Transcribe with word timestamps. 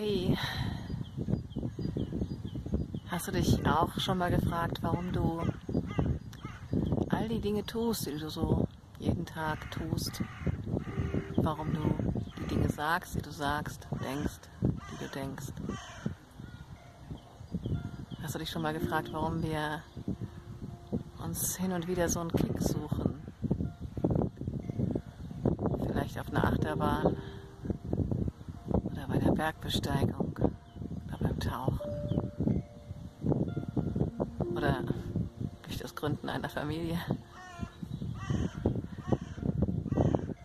Hey, 0.00 0.38
hast 3.08 3.26
du 3.26 3.32
dich 3.32 3.66
auch 3.66 3.98
schon 3.98 4.18
mal 4.18 4.30
gefragt, 4.30 4.78
warum 4.80 5.10
du 5.12 5.42
all 7.08 7.28
die 7.28 7.40
Dinge 7.40 7.64
tust, 7.64 8.06
die 8.06 8.16
du 8.16 8.30
so 8.30 8.68
jeden 9.00 9.26
Tag 9.26 9.68
tust? 9.72 10.22
Warum 11.34 11.74
du 11.74 11.82
die 12.38 12.46
Dinge 12.46 12.68
sagst, 12.68 13.16
die 13.16 13.22
du 13.22 13.32
sagst, 13.32 13.88
denkst, 14.00 14.38
die 14.62 15.04
du 15.04 15.10
denkst? 15.10 15.52
Hast 18.22 18.36
du 18.36 18.38
dich 18.38 18.50
schon 18.50 18.62
mal 18.62 18.74
gefragt, 18.74 19.08
warum 19.10 19.42
wir 19.42 19.82
uns 21.24 21.56
hin 21.56 21.72
und 21.72 21.88
wieder 21.88 22.08
so 22.08 22.20
einen 22.20 22.30
Kick 22.30 22.62
suchen? 22.62 23.20
Vielleicht 25.88 26.20
auf 26.20 26.28
einer 26.28 26.44
Achterbahn 26.44 27.16
Bergbesteigung 29.38 30.36
oder 30.36 31.18
beim 31.20 31.38
Tauchen 31.38 32.64
oder 34.56 34.82
durch 35.62 35.78
das 35.78 35.94
Gründen 35.94 36.28
einer 36.28 36.48
Familie. 36.48 36.98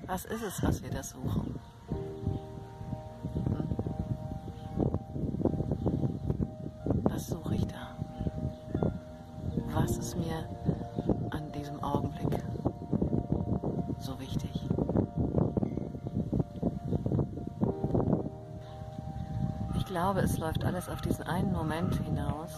Was 0.06 0.26
ist 0.26 0.44
es, 0.44 0.62
was 0.62 0.84
wir 0.84 0.92
da 0.92 1.02
suchen? 1.02 1.60
Hm? 3.48 3.68
Was 7.06 7.28
suche 7.30 7.56
ich 7.56 7.66
da? 7.66 7.98
Was 9.74 9.98
ist 9.98 10.16
mir 10.18 10.48
an 11.32 11.52
diesem 11.52 11.84
Augenblick 11.84 12.44
so 13.98 14.20
wichtig? 14.20 14.70
Glaube, 19.94 20.22
es 20.22 20.40
läuft 20.40 20.66
alles 20.66 20.90
auf 20.90 21.02
diesen 21.02 21.28
einen 21.28 21.54
Moment 21.54 21.94
hinaus, 21.98 22.50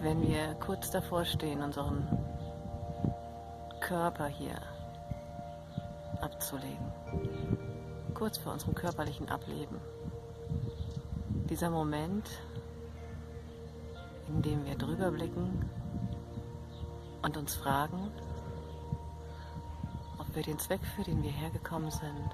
wenn 0.00 0.20
wir 0.20 0.52
kurz 0.56 0.90
davor 0.90 1.24
stehen, 1.24 1.62
unseren 1.62 2.06
Körper 3.80 4.26
hier 4.26 4.60
abzulegen. 6.20 6.92
Kurz 8.12 8.36
vor 8.36 8.52
unserem 8.52 8.74
körperlichen 8.74 9.30
Ableben. 9.30 9.80
Dieser 11.48 11.70
Moment, 11.70 12.28
in 14.28 14.42
dem 14.42 14.66
wir 14.66 14.76
drüber 14.76 15.10
blicken 15.10 15.70
und 17.22 17.34
uns 17.38 17.54
fragen, 17.54 18.10
ob 20.18 20.36
wir 20.36 20.42
den 20.42 20.58
Zweck, 20.58 20.84
für 20.84 21.02
den 21.02 21.22
wir 21.22 21.32
hergekommen 21.32 21.90
sind, 21.90 22.30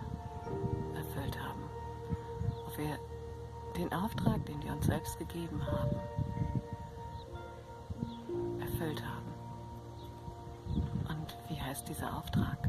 erfüllt 0.94 1.38
haben. 1.40 1.62
Ob 2.66 2.78
wir 2.78 2.98
den 3.76 3.92
Auftrag, 3.92 4.44
den 4.46 4.62
wir 4.62 4.72
uns 4.72 4.86
selbst 4.86 5.18
gegeben 5.18 5.64
haben, 5.66 5.96
erfüllt 8.60 9.02
haben. 9.04 9.32
Und 11.08 11.36
wie 11.48 11.60
heißt 11.60 11.88
dieser 11.88 12.16
Auftrag? 12.16 12.68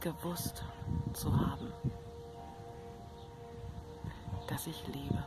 Gewusst 0.00 0.64
zu 1.12 1.34
haben, 1.34 1.72
dass 4.48 4.66
ich 4.66 4.86
liebe. 4.88 5.24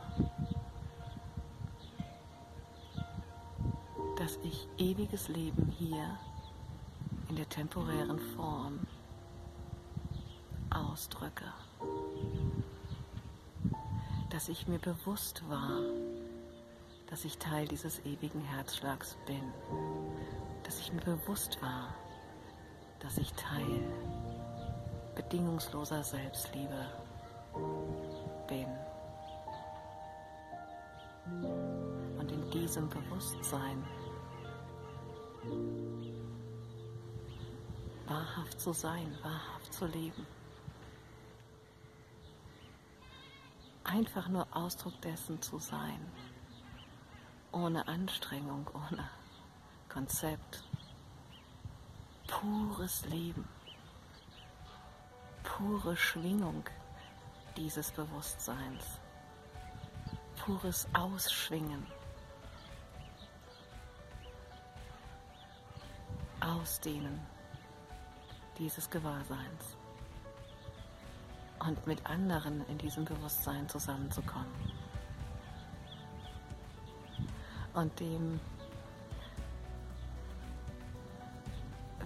Dass 4.16 4.38
ich 4.42 4.68
ewiges 4.78 5.28
Leben 5.28 5.72
hier 5.78 6.18
in 7.28 7.36
der 7.36 7.48
temporären 7.48 8.18
Form 8.36 8.80
ausdrücke. 10.78 11.44
Dass 14.30 14.48
ich 14.48 14.68
mir 14.68 14.78
bewusst 14.78 15.42
war, 15.48 15.80
dass 17.08 17.24
ich 17.24 17.38
Teil 17.38 17.66
dieses 17.66 18.04
ewigen 18.04 18.40
Herzschlags 18.40 19.16
bin. 19.26 19.42
Dass 20.64 20.78
ich 20.80 20.92
mir 20.92 21.00
bewusst 21.00 21.60
war, 21.62 21.94
dass 23.00 23.16
ich 23.18 23.32
Teil 23.32 23.80
bedingungsloser 25.14 26.02
Selbstliebe 26.02 26.86
bin. 28.46 28.66
Und 32.18 32.30
in 32.30 32.50
diesem 32.50 32.88
Bewusstsein 32.88 33.84
wahrhaft 38.06 38.60
zu 38.60 38.72
sein, 38.72 39.16
wahrhaft 39.22 39.72
zu 39.72 39.86
leben. 39.86 40.26
Einfach 43.88 44.28
nur 44.28 44.46
Ausdruck 44.54 45.00
dessen 45.00 45.40
zu 45.40 45.58
sein, 45.58 46.00
ohne 47.52 47.88
Anstrengung, 47.88 48.68
ohne 48.74 49.08
Konzept. 49.88 50.62
Pures 52.26 53.06
Leben, 53.06 53.48
pure 55.42 55.96
Schwingung 55.96 56.62
dieses 57.56 57.90
Bewusstseins, 57.90 59.00
pures 60.36 60.86
Ausschwingen, 60.92 61.86
Ausdehnen 66.40 67.18
dieses 68.58 68.88
Gewahrseins 68.90 69.78
und 71.60 71.86
mit 71.86 72.04
anderen 72.06 72.66
in 72.68 72.78
diesem 72.78 73.04
Bewusstsein 73.04 73.68
zusammenzukommen. 73.68 74.46
Und 77.74 77.98
dem 78.00 78.40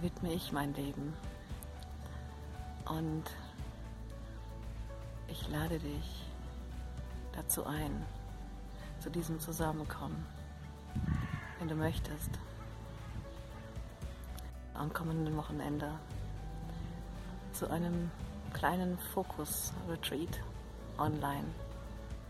widme 0.01 0.33
ich 0.33 0.51
mein 0.51 0.73
Leben. 0.73 1.13
Und 2.85 3.23
ich 5.27 5.49
lade 5.49 5.79
dich 5.79 6.25
dazu 7.31 7.65
ein, 7.65 8.05
zu 8.99 9.09
diesem 9.09 9.39
Zusammenkommen, 9.39 10.25
wenn 11.59 11.67
du 11.67 11.75
möchtest, 11.75 12.29
am 14.73 14.91
kommenden 14.91 15.35
Wochenende 15.37 15.91
zu 17.53 17.69
einem 17.69 18.11
kleinen 18.53 18.97
Fokus-Retreat 19.13 20.41
online, 20.97 21.47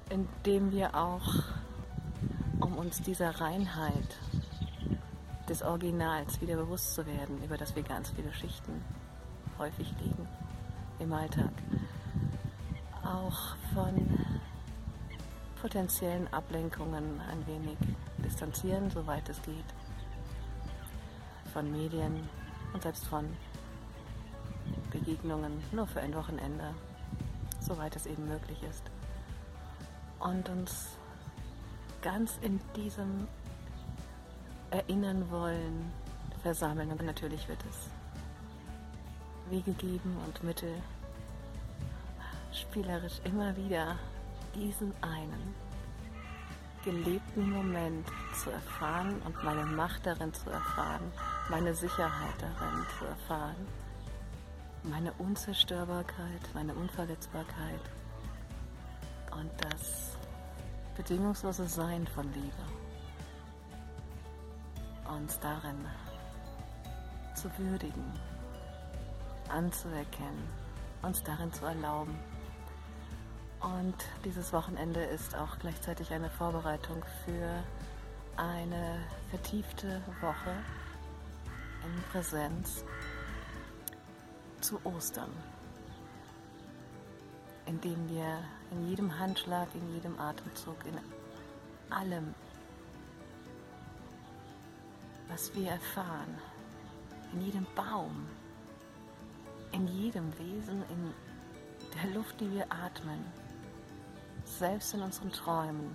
in 0.10 0.28
dem 0.46 0.72
wir 0.72 0.96
auch, 0.96 1.44
um 2.60 2.78
uns 2.78 3.02
dieser 3.02 3.42
Reinheit 3.42 4.18
des 5.50 5.62
Originals 5.62 6.40
wieder 6.42 6.56
bewusst 6.56 6.96
zu 6.96 7.06
werden, 7.06 7.44
über 7.44 7.58
das 7.58 7.76
wir 7.76 7.84
ganz 7.84 8.10
viele 8.12 8.34
Schichten 8.34 8.84
häufig 9.58 9.94
liegen 10.02 10.28
im 11.00 11.12
Alltag, 11.14 11.52
auch 13.04 13.56
von 13.74 14.20
potenziellen 15.62 16.28
Ablenkungen 16.34 17.22
ein 17.30 17.46
wenig 17.48 17.78
distanzieren, 18.24 18.90
soweit 18.90 19.28
es 19.30 19.42
geht, 19.42 19.66
von 21.54 21.72
Medien 21.72 22.28
und 22.74 22.82
selbst 22.82 23.06
von 23.06 23.26
Begegnungen 25.04 25.62
nur 25.74 25.86
für 25.86 26.00
ein 26.00 26.16
Wochenende, 26.16 26.74
soweit 27.60 27.96
es 27.96 28.06
eben 28.06 28.26
möglich 28.28 28.64
ist. 28.64 28.84
Und 30.20 30.48
uns 30.48 30.98
ganz 32.02 32.38
in 32.42 32.62
diesem 32.76 33.28
Erinnern 34.72 35.30
wollen, 35.30 35.92
versammeln. 36.42 36.92
Und 36.92 37.02
natürlich 37.04 37.48
wird 37.50 37.60
es 37.70 37.90
Wege 39.50 39.74
geben 39.74 40.18
und 40.26 40.44
Mittel, 40.44 40.74
spielerisch 42.54 43.20
immer 43.26 43.56
wieder 43.58 43.98
diesen 44.56 44.94
einen 45.02 45.54
gelebten 46.86 47.50
Moment 47.50 48.08
zu 48.42 48.52
erfahren 48.52 49.22
und 49.26 49.44
meine 49.44 49.66
Macht 49.66 50.06
darin 50.06 50.34
zu 50.34 50.50
erfahren, 50.50 51.12
meine 51.50 51.74
Sicherheit 51.74 52.36
darin 52.40 52.86
zu 53.00 53.06
erfahren 53.06 53.68
meine 54.84 55.14
Unzerstörbarkeit, 55.14 56.42
meine 56.54 56.74
Unverletzbarkeit 56.74 57.80
und 59.32 59.52
das 59.60 60.18
bedingungslose 60.96 61.68
Sein 61.68 62.06
von 62.08 62.32
Liebe. 62.34 62.64
Uns 65.18 65.40
darin 65.40 65.86
zu 67.36 67.50
würdigen, 67.58 68.12
anzuerkennen, 69.50 70.50
uns 71.02 71.24
darin 71.24 71.52
zu 71.54 71.66
erlauben. 71.66 72.18
Und 73.62 73.96
dieses 74.26 74.52
Wochenende 74.52 75.02
ist 75.02 75.36
auch 75.36 75.58
gleichzeitig 75.60 76.12
eine 76.12 76.30
Vorbereitung 76.30 77.04
für 77.26 77.64
eine 78.36 79.00
vertiefte 79.30 80.02
Woche 80.22 80.56
in 81.86 82.04
Präsenz 82.12 82.84
zu 84.64 84.80
Ostern. 84.86 85.32
dem 87.82 88.10
wir 88.10 88.40
in 88.72 88.88
jedem 88.88 89.20
Handschlag, 89.20 89.68
in 89.76 89.94
jedem 89.94 90.18
Atemzug, 90.18 90.78
in 90.86 90.98
allem, 91.90 92.34
was 95.28 95.54
wir 95.54 95.72
erfahren, 95.72 96.38
in 97.34 97.42
jedem 97.42 97.68
Baum, 97.76 98.28
in 99.74 99.88
jedem 99.88 100.32
Wesen, 100.40 100.84
in 100.90 101.14
der 101.96 102.12
Luft, 102.14 102.40
die 102.40 102.52
wir 102.52 102.72
atmen, 102.72 103.20
selbst 104.46 104.94
in 104.94 105.02
unseren 105.02 105.32
Träumen, 105.32 105.94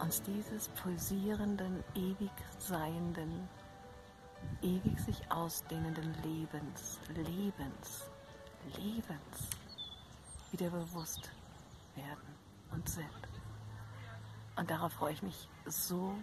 uns 0.00 0.22
dieses 0.22 0.68
pulsierenden, 0.68 1.84
ewig 1.94 2.30
seienden, 2.58 3.48
ewig 4.62 4.98
sich 5.00 5.30
ausdehnenden 5.30 6.14
Lebens, 6.22 6.98
Lebens, 7.08 8.10
Lebens 8.76 9.48
wieder 10.50 10.70
bewusst 10.70 11.30
werden 11.94 12.34
und 12.72 12.88
sind. 12.88 13.06
Und 14.56 14.70
darauf 14.70 14.92
freue 14.92 15.12
ich 15.12 15.22
mich 15.22 15.48
so 15.66 16.14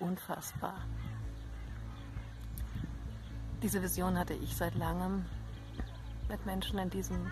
unfassbar. 0.00 0.80
Diese 3.62 3.82
Vision 3.82 4.18
hatte 4.18 4.34
ich 4.34 4.56
seit 4.56 4.74
langem, 4.74 5.24
mit 6.28 6.44
Menschen 6.44 6.78
in 6.78 6.90
diesem 6.90 7.30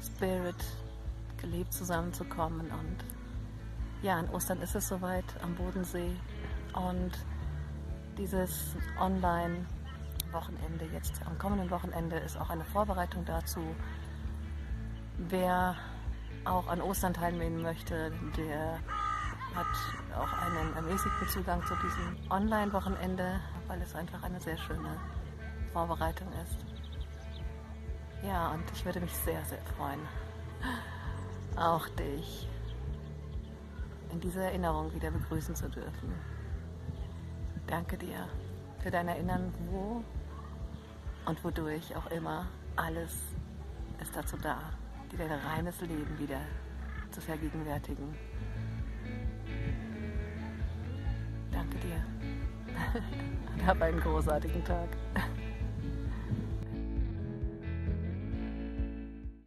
Spirit 0.00 0.62
gelebt 1.38 1.72
zusammenzukommen. 1.72 2.70
Und 2.70 3.04
ja, 4.02 4.18
an 4.18 4.28
Ostern 4.30 4.60
ist 4.60 4.74
es 4.74 4.88
soweit 4.88 5.24
am 5.42 5.54
Bodensee. 5.54 6.14
Und 6.74 7.12
dieses 8.16 8.76
Online-Wochenende 8.98 10.86
jetzt 10.92 11.20
am 11.26 11.38
kommenden 11.38 11.70
Wochenende 11.70 12.16
ist 12.16 12.36
auch 12.36 12.50
eine 12.50 12.64
Vorbereitung 12.64 13.24
dazu. 13.24 13.60
Wer 15.18 15.76
auch 16.44 16.66
an 16.68 16.80
Ostern 16.80 17.14
teilnehmen 17.14 17.62
möchte, 17.62 18.12
der 18.36 18.78
hat 19.54 19.66
auch 20.14 20.32
einen 20.32 20.74
ermäßigten 20.74 21.28
Zugang 21.28 21.64
zu 21.66 21.74
diesem 21.76 22.30
Online-Wochenende, 22.30 23.40
weil 23.66 23.80
es 23.82 23.94
einfach 23.94 24.22
eine 24.22 24.40
sehr 24.40 24.56
schöne 24.58 24.96
Vorbereitung 25.72 26.28
ist. 26.44 26.58
Ja, 28.22 28.50
und 28.50 28.64
ich 28.74 28.84
würde 28.84 29.00
mich 29.00 29.12
sehr, 29.12 29.44
sehr 29.44 29.62
freuen, 29.76 30.00
auch 31.56 31.88
dich 31.90 32.48
in 34.12 34.20
dieser 34.20 34.42
Erinnerung 34.44 34.92
wieder 34.94 35.10
begrüßen 35.10 35.54
zu 35.54 35.68
dürfen. 35.68 36.14
Danke 37.66 37.96
dir 37.96 38.28
für 38.80 38.90
dein 38.90 39.08
Erinnern, 39.08 39.52
wo 39.70 40.04
und 41.26 41.44
wodurch 41.44 41.96
auch 41.96 42.10
immer 42.12 42.46
alles 42.76 43.12
ist 44.00 44.14
dazu 44.14 44.36
da, 44.36 44.60
dir 45.10 45.18
dein 45.18 45.32
reines 45.32 45.80
Leben 45.80 46.16
wieder 46.18 46.40
zu 47.10 47.20
vergegenwärtigen. 47.20 48.14
Danke 51.50 51.78
dir 51.78 52.04
hab 53.66 53.82
einen 53.82 54.00
großartigen 54.00 54.64
Tag. 54.64 54.88